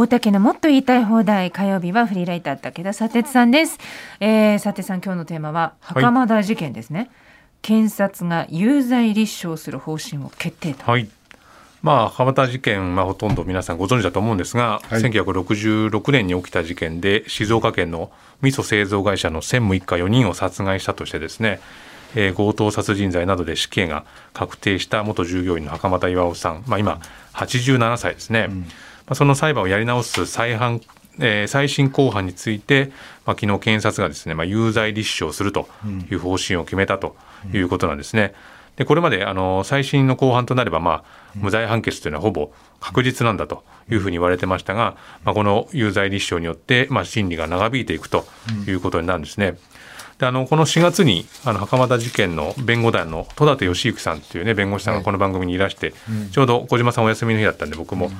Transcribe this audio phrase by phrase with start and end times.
[0.00, 3.76] 大竹のもっと言いたい放題火曜日はフリーライター武田砂鉄さんです、
[4.20, 7.10] えー、砂鉄さん今日のテーマは袴田事件ですね、はい、
[7.60, 10.90] 検察が有罪立証する方針を決定と。
[10.90, 11.06] はい。
[11.82, 18.10] まあ、袴田事件はほとんど皆さんご存知だと思うんですが、はい、1966年に起きた事件で静岡県の
[18.40, 21.60] 味噌製造会社の専務一家4人を殺害したとしてですね、
[22.14, 27.00] えー、強盗殺人罪などで死刑が確定した元従業員の袴田巌さん、まあ、今
[27.34, 28.66] 87歳ですね、うん、
[29.10, 30.80] まあ、その裁判をやり直す再犯
[31.22, 32.92] えー、再審公判について、
[33.26, 35.68] まあ、昨日検察がですね、まあ、有罪立証すると
[36.10, 37.14] いう方針を決めたと
[37.52, 38.32] いうことなんですね。
[38.76, 41.04] でこれまであの再審の公判となれば、まあ、
[41.34, 48.24] 無罪判決というのはほぼ確実なんだというふうに言われてましたが、まあ、この有罪立証によって、まあ、審理が長引いていくと
[48.66, 49.58] いうことになるんですね。
[50.18, 58.12] であのこの4月にあの袴田事件の弁護団の戸立義行さんという、ね、弁護士さんがこの番組にいらして、はい、ちょうど小島さんお休みの日だったんで僕も、うん、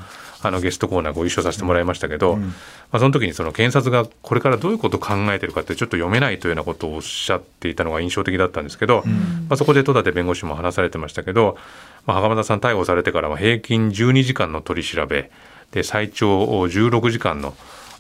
[0.43, 2.53] あのゲストコーナーご一緒させてもらいましたけど、うん、ま
[2.93, 9.19] あ、その時にその検察がこれからどういうことを考えてるかってちょっと読めないというようなことをおっしゃっていたのが印象的だったんですけど、うん、ま
[9.51, 11.59] あ、そこで戸立弁護士も話されてましたけど、
[12.07, 15.31] まあ、袴田さん逮捕されてからは平均12時間の取り調べ
[15.73, 17.55] で最長16時間の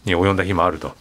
[0.05, 0.95] に及んだ日もあると。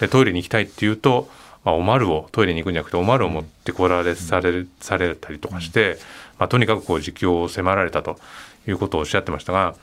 [0.00, 1.28] でトイレに行きたいっていうと
[1.64, 5.98] まあ、おまるをトイレに行くんじゃなくておまるを持ってこられされされたりとかして、
[6.38, 8.18] まあ、とにかくこう自供を迫られたと
[8.66, 9.74] いうことをおっしゃってましたが、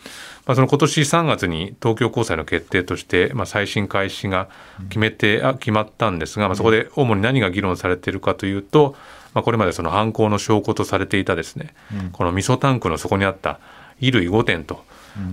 [0.46, 4.48] まあ、その今年3月に東京高裁の決定として、まあ、再審開始が
[4.90, 8.96] 決めてあ決まったんですが、まあ、そこで主に何が議論されているかというと、
[9.34, 11.74] まあ、これまでその犯行の証拠とされていたですね、
[12.12, 13.60] この味噌タンクの底にあった
[14.00, 14.84] 衣類5点と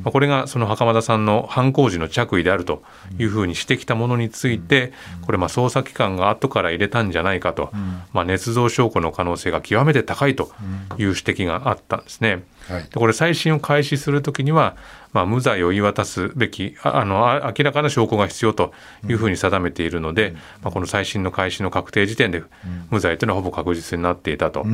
[0.02, 2.82] まあ、これがその袴田さんの犯行時の着衣であると
[3.18, 7.70] いうふうにしてきたものについて、これまあ捜査機関が後から入れたんじゃないかと、
[8.12, 10.50] まあ、捏造証拠の可能性が極めて高いと
[10.98, 12.44] いう指摘があったんですね。
[12.68, 14.76] でこれ再審を開始するときには、
[15.12, 18.72] まあ、無罪を言い渡すべきあの明らかな証拠が必要と
[19.08, 22.42] いうふうに定めているので、まあ、この再審の開始の確定時点で
[22.90, 24.66] 無罪というのはほぼ確実になっていたと。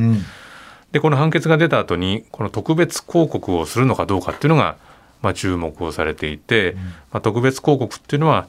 [0.91, 4.77] でこの判決が出た後にこの特別抗告をするのかどうかっていうのが
[5.25, 6.75] まあ、注目をされていて、
[7.11, 8.47] まあ、特別抗告っていうのは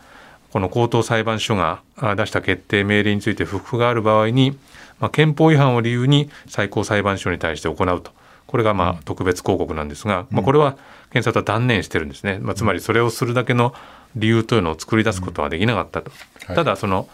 [0.53, 1.81] この高等裁判所が
[2.17, 4.59] 出した決定命令について不服がある場合に、
[5.01, 8.11] まあ、憲法違反を理由に最高裁判所に対して行うと。
[8.47, 10.77] これがまあ特別抗告なんですが、まあ、これは
[11.11, 13.75] 検察は断念してるんですね、まあ、つまりそれをするだけの
[14.15, 16.11] 理由というのを作り出すことはできなかったと。
[16.47, 17.09] ただその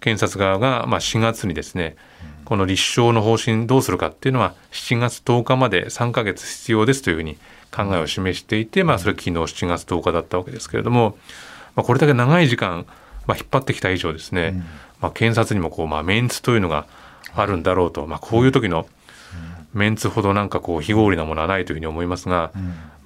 [0.00, 1.96] 検察側がまあ4月にですね
[2.44, 7.38] この立証の方針どうするかっていうのは7月10日まで3か月必要ですというふうに
[7.74, 11.16] 考えを示していて、まあ、それ昨日7月10日だったわけですけれども、
[11.76, 12.86] まあ、これだけ長い時間、
[13.26, 14.62] まあ、引っ張ってきた以上ですね、
[15.00, 16.86] まあ、検察にもこう、まあ、メンツというのが
[17.34, 18.86] あるんだろうと、まあ、こういう時の
[19.72, 22.50] メンツほどなんかこう非合理なものはないというふうに思いますが、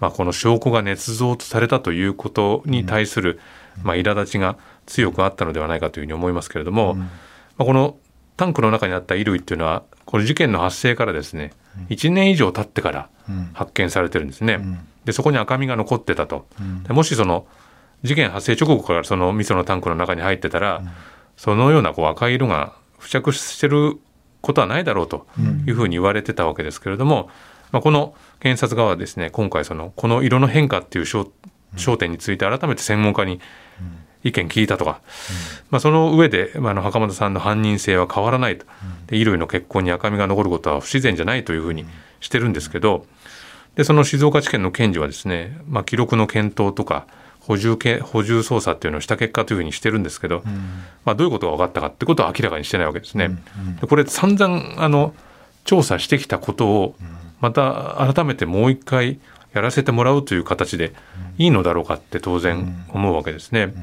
[0.00, 3.38] まあ、この証拠が捏造とされたということに対する、
[3.82, 7.06] まあ、苛立ちが強くあったのではないかというふうに思いますけれども、ま
[7.58, 7.96] あ、この
[8.36, 11.52] タンクの中にあった衣類っていうのはこの事件の発生からですね
[11.88, 13.08] 1年以上経ってから
[13.52, 14.60] 発見されてるんですね。
[15.04, 16.46] でそこに赤みが残ってたと。
[16.88, 17.46] もしその
[18.02, 20.82] 事件発生直後からその味噌のタンクの中に入ってたら、
[21.36, 23.98] そのようなこう赤い色が付着してる
[24.40, 25.26] ことはないだろうと
[25.66, 27.28] いうふうに言われてたわけですけれども、
[27.72, 33.40] まあ、この検察側はですね今回そのこの色の変化っていう焦点について改めて専門家に
[34.24, 35.00] 意見聞いたとか、
[35.70, 38.64] まあ、その上で、まあ、の袴田さんの犯人性は変わらないと。
[39.06, 41.84] で衣類の血痕に赤みが残ることは不自然じゃないというふうに
[42.20, 43.06] してるんですけど。
[43.76, 47.06] でその静岡地検の検事はですね、まあ、記録の検討とか
[47.40, 50.42] 補充補充捜査っていうのをした結果というふうにしてるんですけど、
[51.04, 53.36] まあ、どういうことが分かったかってことは明らかにしてないわけですね。
[53.80, 55.14] でこれ散々あの
[55.64, 56.94] 調査してきたことを
[57.40, 59.18] また改めてもう一回
[59.52, 60.92] やらせてもらうという形で
[61.36, 63.74] いいのだろうかって当然思うわけですね。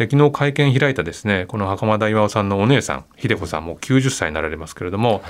[0.00, 5.20] で昨日会見開いたですねこの袴田巌さんのお姉さん秀子さんも90歳になられますけれども、はい、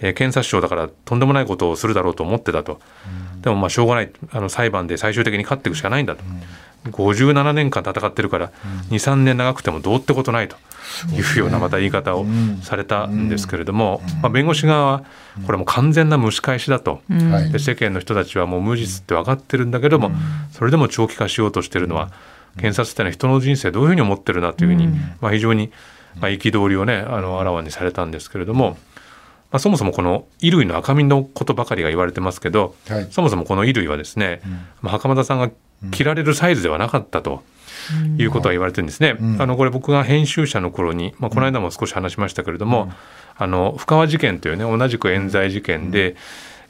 [0.00, 2.80] えー、検察庁だからとんでもないことをするだろうと思ってたと、
[3.34, 6.22] うん、でもまあしょうがないあの裁判で最終的に勝っていくしかないんだと、
[6.84, 8.52] うん、57年間戦ってるから、
[8.90, 10.56] うん、23年長くてもどうってことないと。
[11.14, 12.26] いうようなまた言い方を
[12.62, 15.04] されたんですけれども、まあ、弁護士側は
[15.46, 17.00] これも完全な蒸し返しだと、
[17.50, 20.10] で世間の人たちはもう無実って分かってるんだけども、
[20.52, 22.12] それでも長期化しようとしてるのは、
[22.56, 24.88] 検察っていうのは人の人生どういうふうに思ってるなというふうに、
[25.20, 25.72] まあ、非常に
[26.20, 28.70] まあ憤りをねあのあらわにされたんですけれども、
[29.50, 34.40] まあ、そもそもこの衣類の赤みのことばかりが言われてますけど、はい、そもそもこの衣類はですね、
[34.80, 35.50] まあ、袴田さんが
[35.90, 37.42] 着られるサイズではなかったと。
[38.18, 39.18] いうことは言われてるんですね。
[39.38, 42.90] あのこれ僕が編集者の頃に、まあ、この間も少し話しましたけれども、
[43.36, 46.16] あの深川事件というね同じく冤罪事件で、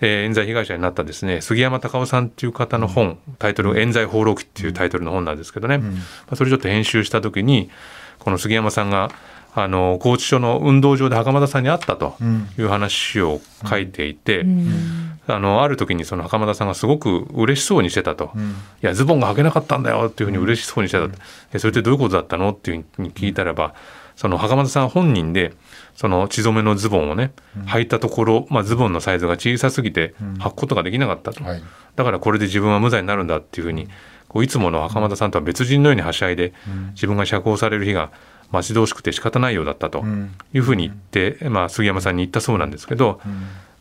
[0.05, 5.89] えー、冤罪被害者になったですね杉山隆夫さんっていう方の本タイトル「冤罪放浪記」っていうタイトルの本なんですけどね、ま
[6.31, 7.71] あ、それちょっと編集した時に
[8.19, 9.11] この杉山さんが
[9.55, 12.17] あの拘置所の運動場で袴田さんに会ったと
[12.59, 21.13] いう話を書いていて、うん、あのある時にその袴田さんがすごく嬉しそうにしてたと、うん、いやズボンが履けなかったんだよっていうふうに嬉しそうにしてた、うん、
[21.61, 23.75] それってどういうことだったのっていうふうに聞いたらば
[24.17, 25.53] その袴田さん本人で
[25.97, 27.33] その血染めのズボンをね
[27.67, 31.63] 履いたところ、まあ、ズボンのサイズが小さすぎて履くことができなかったと、はい、
[31.97, 33.89] だからこれで自分は無罪になるんだっていうふうに
[34.29, 36.53] こういつもの袴田さんとは別人のようにはしゃいで
[36.93, 38.11] 自分が釈放される日が
[38.51, 40.05] 待ち遠しくて仕方ないようだったと
[40.53, 43.21] いうふうに言って、まあ、杉山さんに言ったそうなんですけど、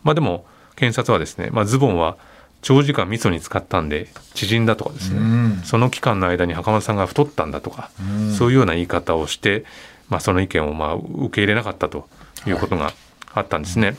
[0.04, 0.46] まあ、でも
[0.76, 2.18] 検察はですね、まあ、ズボンは
[2.62, 5.20] 長時間味噌に使ったんで縮んだとかですね、
[5.66, 7.92] その期間の間に袴田さんが太ったんだとか、
[8.38, 9.66] そういうような言い方をして、
[10.10, 12.08] まあ、その意見をまあ受け入れなかったと
[12.48, 12.52] い。
[12.52, 12.94] うことが
[13.34, 13.96] あったんですね。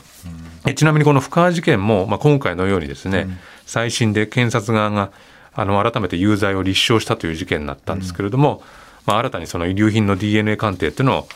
[0.63, 3.27] はい、ちなみにこの深川事件も、まあ、今回のようにですね、
[3.65, 5.11] 再審で検察側が
[5.53, 8.63] あの改めて有罪を立証したという事件になったんですけれども、
[9.05, 11.27] まあ、新たにその遺留品の DNA 鑑定っていうのを、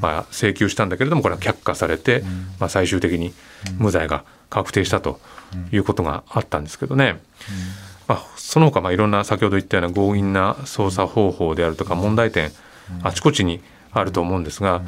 [0.00, 2.22] まあ、請求したんだけれどもこれは却下されて、
[2.60, 3.34] まあ、最終的に
[3.78, 5.20] 無罪が確定したと
[5.72, 7.20] いうことがあったんですけどね。
[8.06, 12.52] まあ、その他まあいろんな先ほど言ったような強引な捜査方法であるとか問題点
[13.02, 13.62] あちこちに
[13.94, 14.80] あると思うんですが、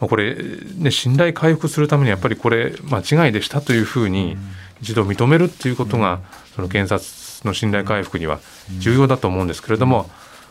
[0.00, 0.36] まあ、これ、
[0.76, 4.36] ね、信頼回復するためにやっぱりこれ間違いでしたというふうに
[4.80, 6.20] 一度認めるっていうことが
[6.54, 8.40] その検察の信頼回復には
[8.78, 10.10] 重要だと思うんですけれども、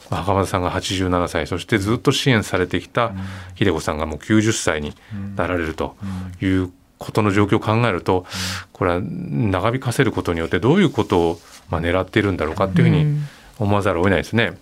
[0.09, 3.13] 袴田さんが87歳そしてずっと支援されてきた
[3.55, 4.93] 秀子さんがもう90歳に
[5.35, 5.95] なられると
[6.41, 8.25] いうことの状況を考えると
[8.71, 11.39] これは長引かせることによってどういうことを
[11.69, 13.19] まあ狙っているんだろうかというふうに
[13.59, 14.53] 思わざるを得ないですね。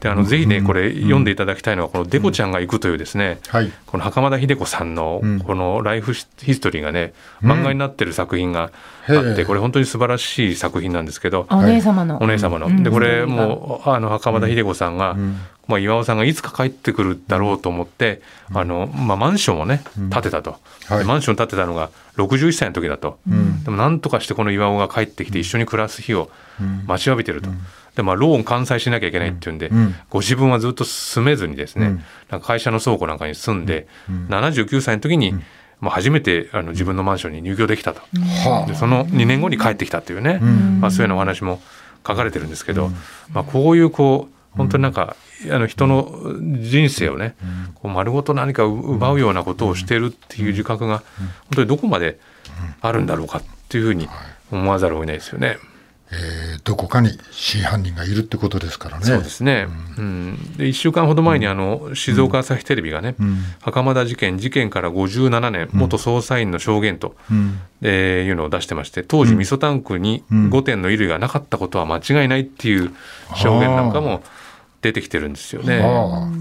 [0.00, 3.38] であのぜひねこれ読んでいただきたいのはこの「デコちゃんが行く」というですね、
[3.86, 8.70] この袴田秀子さんのこのライフヒストリーがね漫画になってる作品が
[9.08, 12.18] あってこれ本当に素晴らしい作品なんですけどお姉様の。
[12.22, 12.82] お姉様の。
[12.82, 15.16] でこれもうあの袴田秀子さんが
[15.66, 18.20] まあ、岩尾さんがいつか帰ってくるだろうと思って、
[18.52, 19.82] あのまあ、マンションをね
[20.12, 20.56] 建てたと、
[20.86, 23.18] はい、マンション建てたのが61歳の時だと、
[23.64, 26.30] でもなんとかしてこの岩尾が帰ってきて一緒に暮らす日を
[26.86, 27.48] 待ちわびてると。
[27.94, 35.32] でまあ、ローン完済しなきゃいけないっていうんで、うん、ご自分はずっと住めずにですね、うん、なんか会社の倉庫なんかに住んで、うん、79歳の時に、
[35.80, 38.00] まあ、初めてあの自分のマンションに入居できたと、
[38.66, 40.40] でその2年後に帰ってきたっていうね、
[40.80, 41.60] まあ、そういうようなお話も
[42.06, 42.90] 書かれてるんですけど、
[43.32, 45.16] まあ、こういうこう本当になんか、
[45.50, 46.08] あの人の
[46.60, 47.34] 人生をね、
[47.74, 52.18] こう丸ごと何か奪うようなことをしてるっていう自覚が本当にどこまで
[52.80, 54.08] あるんだろうかっていうふうに
[54.52, 55.58] 思わざるを得ないですよね。
[56.12, 59.04] えー、どこかに真犯人がいるってことですからね。
[59.04, 59.66] そうですね、
[59.96, 72.94] うん、うん、で1週間ほど前にあの静岡朝日テレビがね、うん、袴田事件事件から57年元捜査員の証言と、うん、えー、いうのを出してまして当時味噌タンクに5点の衣類がなかったことは間違いないっていう
[73.34, 74.22] 証言なんかも
[74.84, 75.78] 出てきてるんですよね。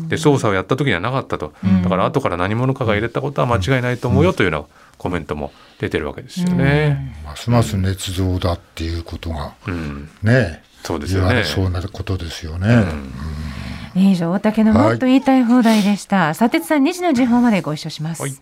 [0.10, 4.68] で捜査をやった時にはなかったとだから後から何者かが入れたことは間違いないと思うよというような
[4.98, 7.16] コメントも出てるわけですよね。
[7.24, 11.46] ますます捏造だっていうことが、うん、ねそうですよね。
[11.46, 12.84] そうなことですよね。
[13.96, 16.18] 以上、大竹のもっと言いたい放題でした。
[16.18, 18.22] はい、佐哲さん2時の時報までご一緒します。
[18.22, 18.36] はい